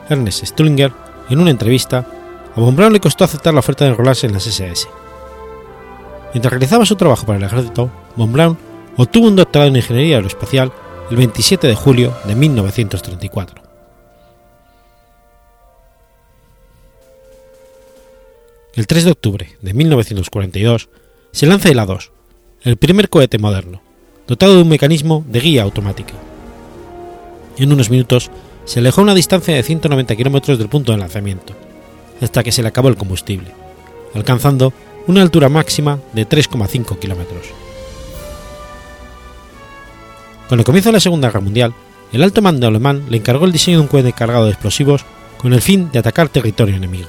[0.09, 0.93] Ernest Stullinger
[1.29, 2.07] en una entrevista,
[2.55, 4.87] a Von Braun le costó aceptar la oferta de enrolarse en las SS.
[6.33, 8.70] Mientras realizaba su trabajo para el ejército, Von Braun
[9.01, 10.71] obtuvo un doctorado en Ingeniería Aeroespacial
[11.09, 13.63] el 27 de julio de 1934.
[18.75, 20.89] El 3 de octubre de 1942
[21.31, 22.11] se lanza el A-2,
[22.61, 23.81] el primer cohete moderno,
[24.27, 26.13] dotado de un mecanismo de guía automática.
[27.57, 28.29] En unos minutos
[28.65, 31.53] se alejó a una distancia de 190 kilómetros del punto de lanzamiento,
[32.21, 33.47] hasta que se le acabó el combustible,
[34.13, 34.71] alcanzando
[35.07, 37.60] una altura máxima de 3,5 kilómetros.
[40.51, 41.73] Con el comienzo de la Segunda Guerra Mundial,
[42.11, 45.05] el alto mando alemán le encargó el diseño de un cohete cargado de explosivos
[45.37, 47.07] con el fin de atacar territorio enemigo.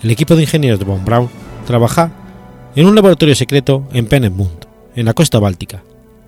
[0.00, 1.28] El equipo de ingenieros de von Braun
[1.66, 2.12] trabaja
[2.76, 5.82] en un laboratorio secreto en Peenemünde, en la costa báltica,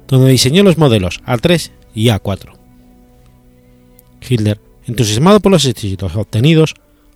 [0.08, 2.54] donde diseñó los modelos A3 y A4.
[4.28, 6.74] Hitler, entusiasmado por los éxitos obtenidos,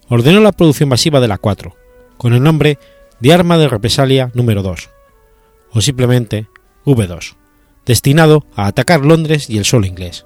[0.09, 1.75] ordenó la producción masiva de la 4,
[2.19, 2.79] con el nombre
[3.19, 4.91] de Arma de Represalia número 2,
[5.73, 6.47] o simplemente
[6.87, 7.42] V2,
[7.87, 10.25] destinado a atacar Londres y el suelo inglés.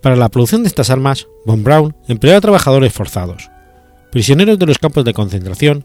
[0.00, 3.50] Para la producción de estas armas, von Braun empleó a trabajadores forzados,
[4.10, 5.84] prisioneros de los campos de concentración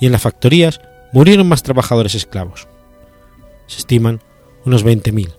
[0.00, 0.80] y en las factorías
[1.12, 2.68] murieron más trabajadores esclavos.
[3.66, 4.20] Se estiman
[4.64, 5.34] unos 20.000,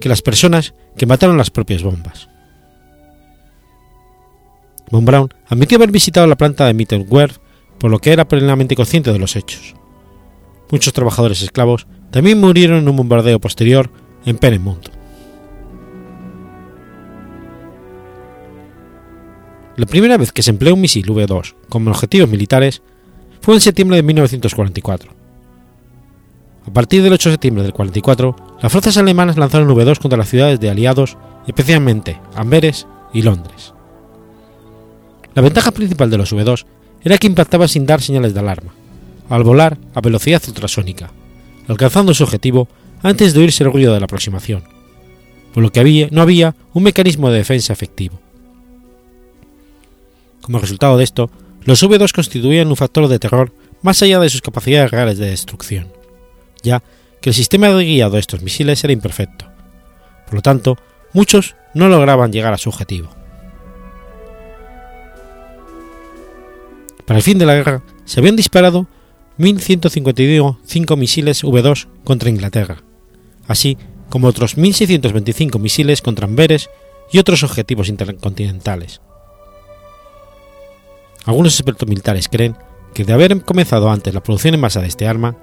[0.00, 2.28] que las personas que mataron las propias bombas.
[4.90, 7.38] Von Braun admitió haber visitado la planta de Mittelwerf,
[7.78, 9.74] por lo que era plenamente consciente de los hechos.
[10.70, 13.90] Muchos trabajadores esclavos también murieron en un bombardeo posterior
[14.24, 14.90] en Peenemünde.
[19.76, 22.82] La primera vez que se empleó un misil V2 como objetivos militares
[23.40, 25.12] fue en septiembre de 1944.
[26.66, 30.28] A partir del 8 de septiembre del 44, las fuerzas alemanas lanzaron V2 contra las
[30.28, 33.72] ciudades de aliados, especialmente Amberes y Londres.
[35.34, 36.66] La ventaja principal de los V2
[37.02, 38.74] era que impactaba sin dar señales de alarma,
[39.28, 41.10] al volar a velocidad ultrasónica,
[41.66, 42.68] alcanzando su objetivo
[43.02, 44.64] antes de oírse el ruido de la aproximación,
[45.52, 48.20] por lo que había, no había un mecanismo de defensa efectivo.
[50.40, 51.30] Como resultado de esto,
[51.64, 55.88] los V2 constituían un factor de terror más allá de sus capacidades reales de destrucción,
[56.62, 56.82] ya
[57.20, 59.46] que el sistema de guiado de estos misiles era imperfecto.
[60.26, 60.78] Por lo tanto,
[61.12, 63.10] muchos no lograban llegar a su objetivo.
[67.06, 68.86] Para el fin de la guerra, se habían disparado
[69.38, 72.82] 1.155 misiles V2 contra Inglaterra,
[73.46, 76.70] así como otros 1.625 misiles contra Amberes
[77.12, 79.00] y otros objetivos intercontinentales.
[81.24, 82.56] Algunos expertos militares creen
[82.94, 85.36] que de haber comenzado antes la producción en masa de este arma,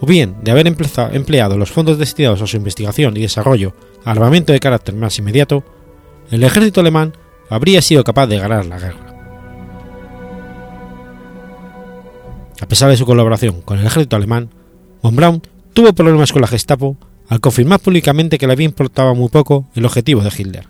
[0.00, 4.52] o bien de haber empleado los fondos destinados a su investigación y desarrollo a armamento
[4.52, 5.64] de carácter más inmediato,
[6.30, 7.16] el ejército alemán
[7.48, 9.13] habría sido capaz de ganar la guerra.
[12.64, 14.48] A pesar de su colaboración con el ejército alemán,
[15.02, 15.42] von Braun
[15.74, 16.96] tuvo problemas con la Gestapo
[17.28, 20.66] al confirmar públicamente que le había importado muy poco el objetivo de Hitler.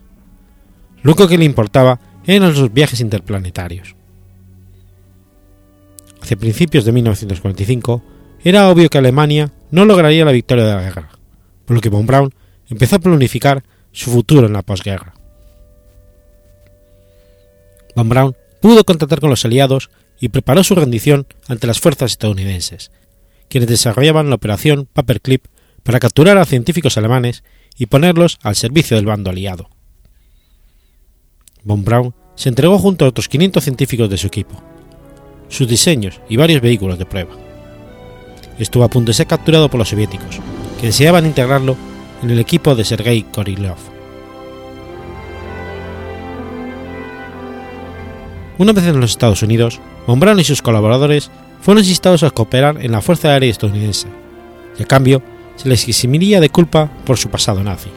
[1.02, 3.94] Lo único que le importaba eran los viajes interplanetarios
[6.20, 8.02] hacia principios de 1945,
[8.42, 11.10] era obvio que Alemania no lograría la victoria de la guerra,
[11.64, 12.34] por lo que von Braun
[12.70, 15.14] empezó a planificar su futuro en la posguerra.
[17.94, 22.90] Von Braun pudo contactar con los aliados y preparó su rendición ante las fuerzas estadounidenses,
[23.48, 25.46] quienes desarrollaban la operación Paperclip
[25.82, 27.44] para capturar a científicos alemanes
[27.76, 29.68] y ponerlos al servicio del bando aliado.
[31.62, 34.62] Von Braun se entregó junto a otros 500 científicos de su equipo,
[35.48, 37.36] sus diseños y varios vehículos de prueba.
[38.58, 40.40] Estuvo a punto de ser capturado por los soviéticos,
[40.80, 41.76] que deseaban integrarlo
[42.22, 43.76] en el equipo de Sergei Korolev.
[48.56, 52.92] Una vez en los Estados Unidos, Von y sus colaboradores fueron insistados a cooperar en
[52.92, 54.08] la Fuerza Aérea estadounidense,
[54.78, 55.22] y a cambio
[55.56, 57.90] se les eximiría de culpa por su pasado nazi.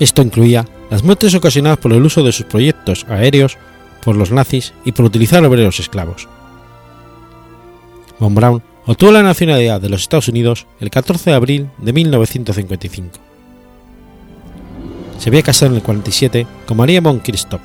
[0.00, 3.58] Esto incluía las muertes ocasionadas por el uso de sus proyectos aéreos
[4.02, 6.28] por los nazis y por utilizar obreros esclavos.
[8.18, 13.20] Von Braun obtuvo la nacionalidad de los Estados Unidos el 14 de abril de 1955.
[15.18, 17.62] Se había casado en el 47 con María von Christoph,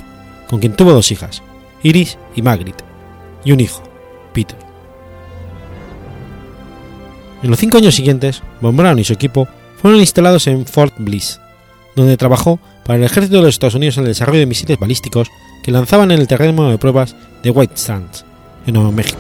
[0.49, 1.41] con quien tuvo dos hijas,
[1.83, 2.75] Iris y Margrit,
[3.43, 3.83] y un hijo,
[4.33, 4.57] Peter.
[7.41, 9.47] En los cinco años siguientes, Von Braun y su equipo
[9.81, 11.41] fueron instalados en Fort Bliss,
[11.95, 15.29] donde trabajó para el ejército de los Estados Unidos en el desarrollo de misiles balísticos
[15.61, 18.25] que lanzaban en el terreno de pruebas de White Sands,
[18.65, 19.19] en Nuevo México.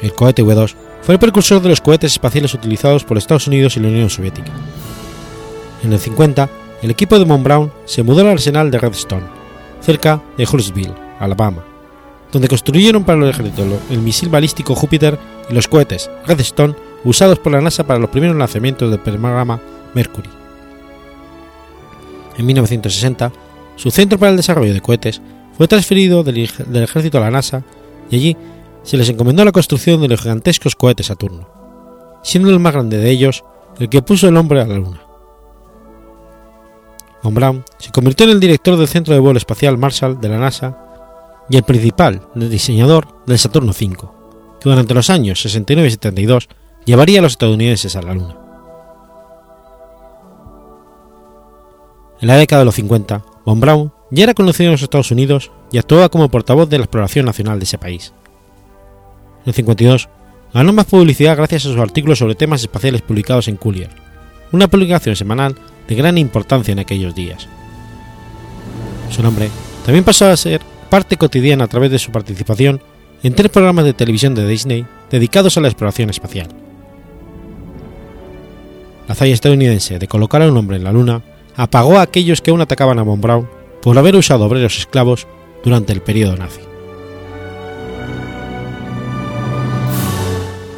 [0.00, 3.80] El cohete V2 fue el precursor de los cohetes espaciales utilizados por Estados Unidos y
[3.80, 4.52] la Unión Soviética.
[5.82, 6.50] En el 50,
[6.82, 9.24] el equipo de Von Braun se mudó al arsenal de Redstone,
[9.86, 11.62] cerca de Huntsville, Alabama,
[12.32, 15.16] donde construyeron para el ejército el misil balístico Júpiter
[15.48, 19.60] y los cohetes Redstone usados por la NASA para los primeros lanzamientos del programa
[19.94, 20.28] Mercury.
[22.36, 23.32] En 1960,
[23.76, 25.22] su centro para el desarrollo de cohetes
[25.56, 27.62] fue transferido del, ejército a la NASA
[28.10, 28.36] y allí
[28.82, 31.48] se les encomendó la construcción de los gigantescos cohetes Saturno,
[32.24, 33.44] siendo el más grande de ellos
[33.78, 35.05] el que puso el hombre a la Luna.
[37.22, 40.38] Von Braun se convirtió en el director del Centro de Vuelo Espacial Marshall de la
[40.38, 40.78] NASA
[41.48, 43.96] y el principal diseñador del Saturno V,
[44.60, 46.48] que durante los años 69 y 72
[46.84, 48.36] llevaría a los estadounidenses a la Luna.
[52.20, 55.50] En la década de los 50, Von Braun ya era conocido en los Estados Unidos
[55.70, 58.12] y actuaba como portavoz de la exploración nacional de ese país.
[59.42, 60.08] En el 52,
[60.54, 63.90] ganó más publicidad gracias a sus artículos sobre temas espaciales publicados en Collier,
[64.52, 65.56] una publicación semanal
[65.88, 67.48] de gran importancia en aquellos días.
[69.10, 69.50] Su nombre
[69.84, 72.80] también pasó a ser parte cotidiana a través de su participación
[73.22, 76.48] en tres programas de televisión de Disney dedicados a la exploración espacial.
[79.06, 81.22] La hazaña estadounidense de colocar a un hombre en la Luna
[81.56, 83.48] apagó a aquellos que aún atacaban a Von Braun
[83.82, 85.26] por haber usado obreros esclavos
[85.62, 86.60] durante el periodo nazi.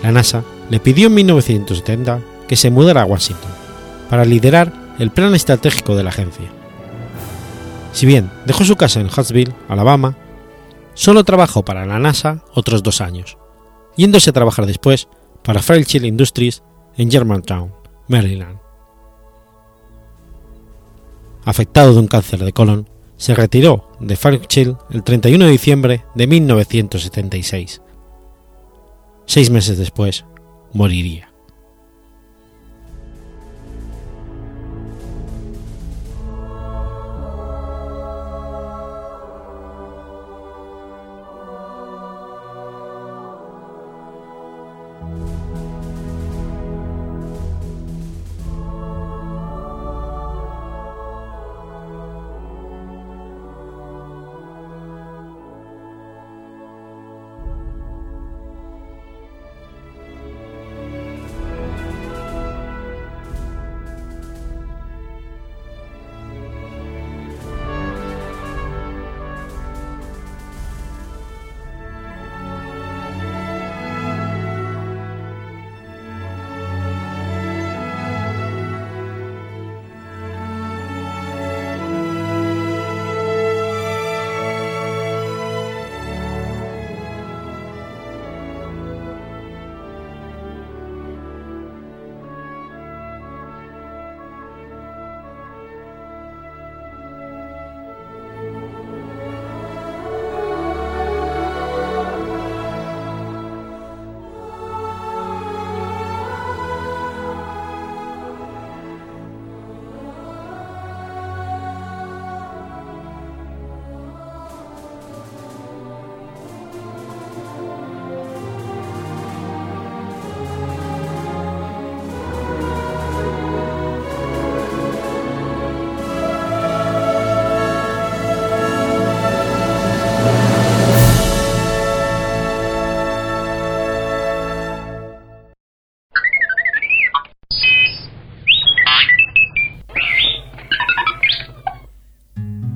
[0.03, 3.58] La NASA le pidió en 1970 que se mudara a Washington
[4.09, 6.51] para liderar el plan estratégico de la agencia.
[7.93, 10.17] Si bien dejó su casa en Huntsville, Alabama,
[10.95, 13.39] solo trabajó para la NASA otros dos años,
[13.97, 15.09] yéndose a trabajar después
[15.43, 16.63] para Fairchild Industries
[16.97, 17.73] en Germantown,
[18.09, 18.59] Maryland.
[21.45, 26.27] Afectado de un cáncer de colon, se retiró de Fairchild el 31 de diciembre de
[26.27, 27.83] 1976.
[29.27, 30.25] Seis meses después,
[30.73, 31.28] moriría.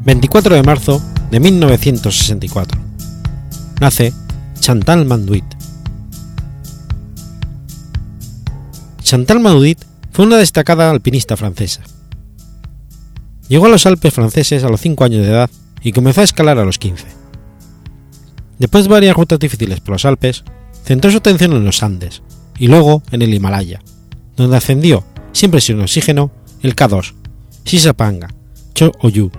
[0.05, 1.00] 24 de marzo
[1.30, 2.80] de 1964.
[3.80, 4.12] Nace
[4.59, 5.44] Chantal Manduit.
[9.03, 9.78] Chantal Manduit
[10.11, 11.82] fue una destacada alpinista francesa.
[13.48, 15.50] Llegó a los Alpes franceses a los 5 años de edad
[15.82, 17.07] y comenzó a escalar a los 15.
[18.59, 20.42] Después de varias rutas difíciles por los Alpes,
[20.84, 22.22] centró su atención en los Andes
[22.59, 23.80] y luego en el Himalaya,
[24.36, 26.32] donde ascendió, siempre sin oxígeno,
[26.62, 27.14] el K2,
[27.64, 28.28] Sisapanga,
[28.74, 29.30] Cho Oyu,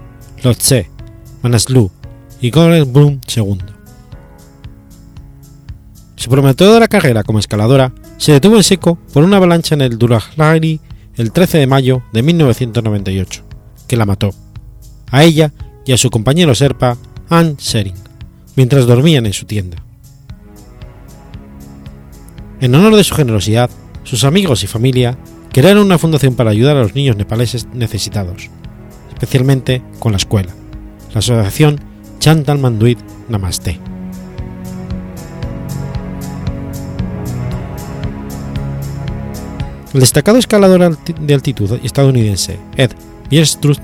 [0.43, 0.89] Lhotse,
[1.41, 1.89] Manaslu
[2.41, 3.59] y Bloom II.
[6.17, 10.81] Su prometedora carrera como escaladora se detuvo en seco por una avalancha en el Durahlari
[11.15, 13.41] el 13 de mayo de 1998,
[13.87, 14.31] que la mató,
[15.09, 15.53] a ella
[15.85, 16.97] y a su compañero serpa
[17.29, 17.95] Ann Sering,
[18.57, 19.77] mientras dormían en su tienda.
[22.59, 23.69] En honor de su generosidad,
[24.03, 25.17] sus amigos y familia
[25.53, 28.49] crearon una fundación para ayudar a los niños nepaleses necesitados
[29.23, 30.53] especialmente con la escuela,
[31.13, 31.79] la asociación
[32.19, 32.99] Chantal Manduit
[33.29, 33.79] Namaste.
[39.93, 42.91] El destacado escalador de altitud estadounidense Ed
[43.29, 43.79] Bierstruth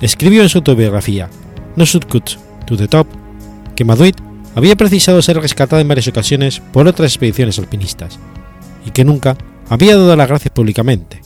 [0.00, 1.28] escribió en su autobiografía
[1.74, 3.08] No Shortcuts to the Top
[3.74, 4.16] que Manduit
[4.54, 8.20] había precisado ser rescatada en varias ocasiones por otras expediciones alpinistas
[8.86, 9.36] y que nunca
[9.68, 11.20] había dado las gracias públicamente,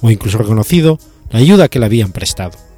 [0.00, 0.98] o incluso reconocido
[1.30, 2.73] la ayuda que le habían prestado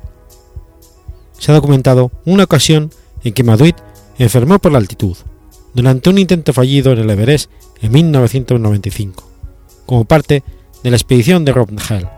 [1.38, 2.90] se ha documentado una ocasión
[3.24, 3.76] en que Maduit
[4.18, 5.16] enfermó por la altitud,
[5.74, 7.50] durante un intento fallido en el Everest
[7.82, 9.28] en 1995,
[9.84, 10.42] como parte
[10.82, 12.08] de la expedición de Rob Hell.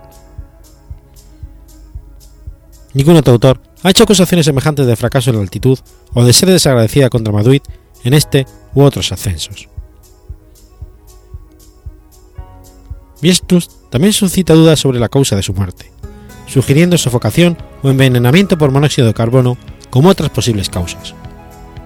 [2.94, 5.78] Ningún otro autor ha hecho acusaciones semejantes de fracaso en la altitud
[6.14, 7.64] o de ser desagradecida contra Maduit
[8.04, 9.68] en este u otros ascensos.
[13.20, 15.90] Biestus también suscita dudas sobre la causa de su muerte
[16.48, 19.56] sugiriendo sofocación o envenenamiento por monóxido de carbono
[19.90, 21.14] como otras posibles causas,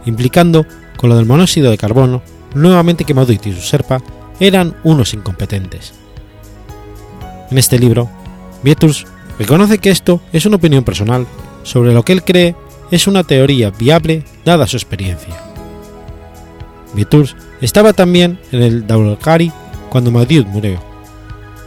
[0.07, 0.67] implicando
[0.97, 2.23] con lo del monóxido de carbono
[2.55, 4.03] nuevamente que Maudit y su serpa
[4.41, 5.95] eran unos incompetentes.
[7.51, 8.09] En este libro,
[8.63, 9.07] Vieturs
[9.39, 11.27] reconoce que esto es una opinión personal
[11.63, 12.55] sobre lo que él cree
[12.91, 15.35] es una teoría viable dada su experiencia.
[16.95, 19.53] Vieturs estaba también en el Daulkari
[19.89, 20.83] cuando Maudit murió,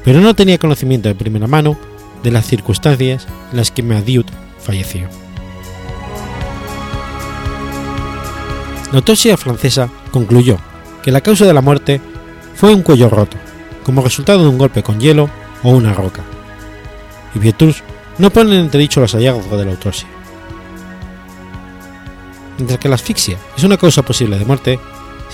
[0.03, 1.77] pero no tenía conocimiento de primera mano
[2.25, 4.25] de las circunstancias en las que Madiud
[4.59, 5.07] falleció.
[8.91, 10.57] La autopsia francesa concluyó
[11.03, 12.01] que la causa de la muerte
[12.55, 13.37] fue un cuello roto,
[13.83, 15.29] como resultado de un golpe con hielo
[15.61, 16.23] o una roca.
[17.35, 17.83] Y Vieturs
[18.17, 20.07] no pone en entredicho los hallazgos de la autopsia.
[22.57, 24.79] Mientras que la asfixia es una causa posible de muerte,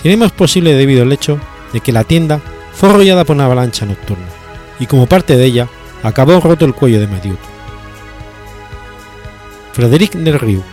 [0.01, 1.39] sería más posible debido al hecho
[1.71, 2.41] de que la tienda
[2.73, 4.27] fue arrollada por una avalancha nocturna,
[4.79, 5.69] y como parte de ella,
[6.03, 7.37] acabó roto el cuello de Madiud.
[9.73, 10.63] Frédéric Delrieux,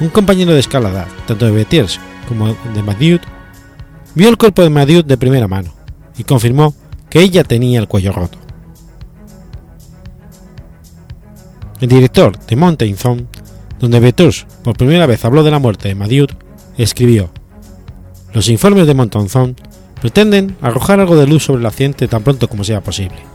[0.00, 3.20] un compañero de escalada tanto de Betiers como de Madiud,
[4.14, 5.72] vio el cuerpo de Madiud de primera mano
[6.16, 6.74] y confirmó
[7.08, 8.38] que ella tenía el cuello roto.
[11.80, 13.26] El director de Mountain Zone,
[13.80, 16.30] donde Beturs por primera vez habló de la muerte de Madiud,
[16.76, 17.30] escribió:
[18.32, 19.54] Los informes de Mountain Zone
[20.00, 23.31] pretenden arrojar algo de luz sobre el accidente tan pronto como sea posible.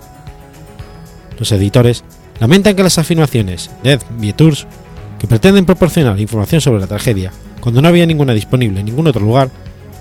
[1.38, 2.04] Los editores
[2.40, 4.68] lamentan que las afirmaciones de Ed Vieturs,
[5.20, 9.22] que pretenden proporcionar información sobre la tragedia cuando no había ninguna disponible en ningún otro
[9.22, 9.50] lugar,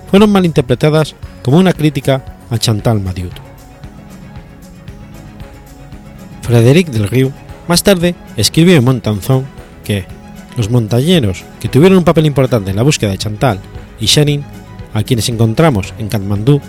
[0.09, 3.31] fueron malinterpretadas como una crítica a Chantal Madiud.
[6.43, 7.33] Frédéric Delrieux
[7.67, 9.45] más tarde escribió en Montanzón
[9.83, 10.05] que
[10.55, 13.59] los montañeros que tuvieron un papel importante en la búsqueda de Chantal
[13.99, 14.43] y Sherin,
[14.93, 16.61] a quienes encontramos en Katmandú,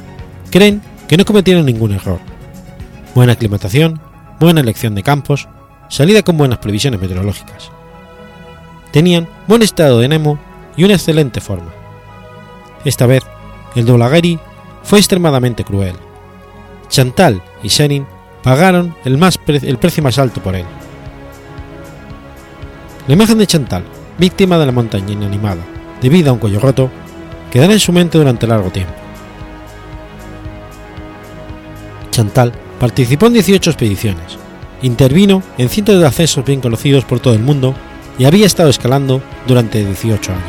[0.50, 2.18] creen que no cometieron ningún error.
[3.14, 4.00] Buena aclimatación,
[4.38, 5.48] buena elección de campos,
[5.88, 7.70] salida con buenas previsiones meteorológicas.
[8.92, 10.38] Tenían buen estado de ánimo
[10.76, 11.72] y una excelente forma.
[12.84, 13.24] Esta vez,
[13.74, 14.38] el Dolagari
[14.82, 15.96] fue extremadamente cruel.
[16.88, 18.06] Chantal y Sherin
[18.42, 20.64] pagaron el, más el precio más alto por él.
[23.06, 23.84] La imagen de Chantal,
[24.18, 25.62] víctima de la montaña inanimada,
[26.00, 26.90] debido a un cuello roto,
[27.50, 28.92] quedará en su mente durante largo tiempo.
[32.10, 34.38] Chantal participó en 18 expediciones,
[34.82, 37.74] intervino en cientos de accesos bien conocidos por todo el mundo
[38.18, 40.44] y había estado escalando durante 18 años.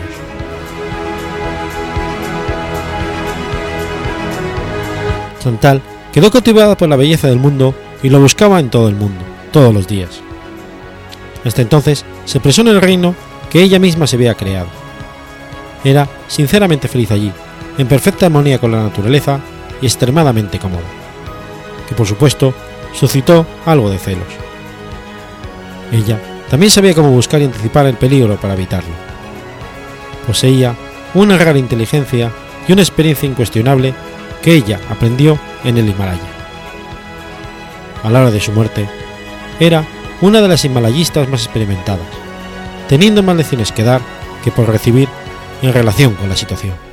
[5.39, 7.73] Chantal quedó cautivada por la belleza del mundo
[8.03, 10.21] y lo buscaba en todo el mundo, todos los días.
[11.45, 13.15] Hasta entonces se expresó en el reino
[13.49, 14.67] que ella misma se había creado.
[15.83, 17.31] Era sinceramente feliz allí,
[17.77, 19.39] en perfecta armonía con la naturaleza
[19.81, 20.83] y extremadamente cómoda,
[21.89, 22.53] que por supuesto
[22.93, 24.27] suscitó algo de celos.
[25.91, 26.19] Ella
[26.49, 28.93] también sabía cómo buscar y anticipar el peligro para evitarlo.
[30.27, 30.75] Poseía
[31.15, 32.31] una rara inteligencia
[32.67, 33.95] y una experiencia incuestionable
[34.43, 36.21] que ella aprendió en el Himalaya.
[38.03, 38.87] A la hora de su muerte,
[39.59, 39.83] era
[40.21, 42.05] una de las himalayistas más experimentadas,
[42.87, 44.01] teniendo más lecciones que dar
[44.43, 45.09] que por recibir
[45.61, 46.88] en relación con la situación.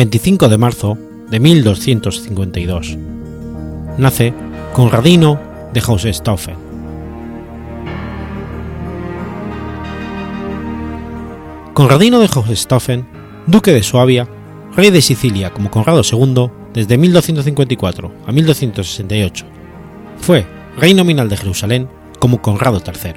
[0.00, 0.96] ...25 de marzo
[1.30, 2.96] de 1252...
[3.98, 4.32] ...nace
[4.72, 5.38] Conradino
[5.74, 6.56] de Hohenstaufen.
[11.74, 13.06] Conradino de Hohenstaufen,
[13.46, 14.26] duque de Suabia,
[14.74, 19.44] rey de Sicilia como Conrado II desde 1254 a 1268,
[20.18, 20.46] fue
[20.78, 23.12] rey nominal de Jerusalén como Conrado III.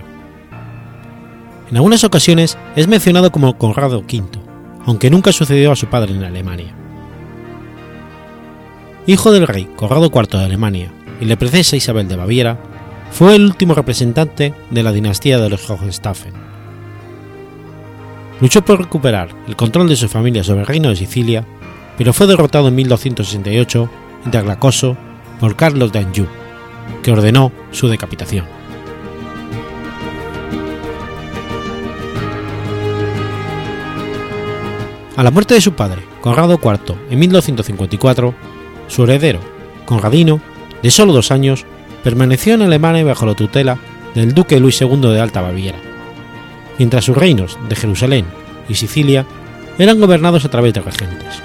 [1.71, 4.42] En algunas ocasiones es mencionado como Conrado V,
[4.85, 6.73] aunque nunca sucedió a su padre en Alemania.
[9.05, 12.57] Hijo del rey Conrado IV de Alemania y la princesa Isabel de Baviera,
[13.11, 16.33] fue el último representante de la dinastía de los Hohenstaufen.
[18.41, 21.45] Luchó por recuperar el control de su familia sobre el reino de Sicilia,
[21.97, 23.89] pero fue derrotado en 1268
[24.25, 24.97] en Aglacoso
[25.39, 26.27] por Carlos de Anjou,
[27.03, 28.45] que ordenó su decapitación.
[35.15, 38.33] A la muerte de su padre, Conrado IV, en 1254,
[38.87, 39.39] su heredero,
[39.85, 40.41] Conradino,
[40.81, 41.65] de solo dos años,
[42.03, 43.77] permaneció en Alemania bajo la tutela
[44.15, 45.77] del duque Luis II de Alta Baviera,
[46.79, 48.25] mientras sus reinos de Jerusalén
[48.67, 49.25] y Sicilia
[49.77, 51.41] eran gobernados a través de regentes.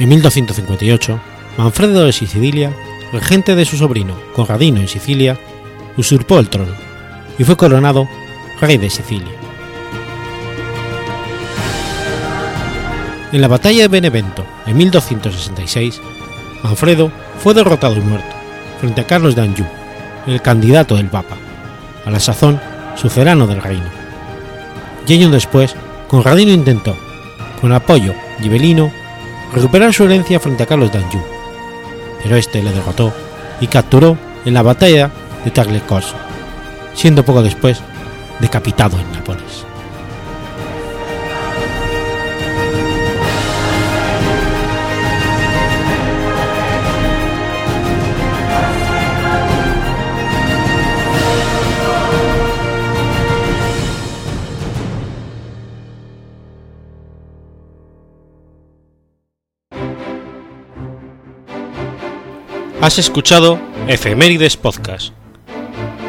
[0.00, 1.20] En 1258,
[1.58, 2.74] Manfredo de Sicilia,
[3.12, 5.38] regente de su sobrino Conradino en Sicilia,
[5.96, 6.91] usurpó el trono
[7.38, 8.08] y fue coronado
[8.60, 9.32] rey de Sicilia.
[13.32, 16.00] En la batalla de Benevento, en 1266,
[16.62, 18.36] Manfredo fue derrotado y muerto,
[18.78, 19.66] frente a Carlos de Anjou,
[20.26, 21.36] el candidato del Papa,
[22.04, 22.60] a la sazón
[22.94, 23.86] sucerano del reino.
[25.06, 25.74] Y años después,
[26.08, 26.94] Conradino intentó,
[27.60, 28.92] con apoyo gibelino,
[29.54, 31.22] recuperar su herencia frente a Carlos de Anjou,
[32.22, 33.12] pero este le derrotó
[33.60, 35.10] y capturó en la batalla
[35.44, 36.16] de Tagliacozzo,
[36.94, 37.80] siendo poco después
[38.40, 39.64] decapitado en Nápoles.
[62.82, 65.21] Has escuchado Efemérides Podcast.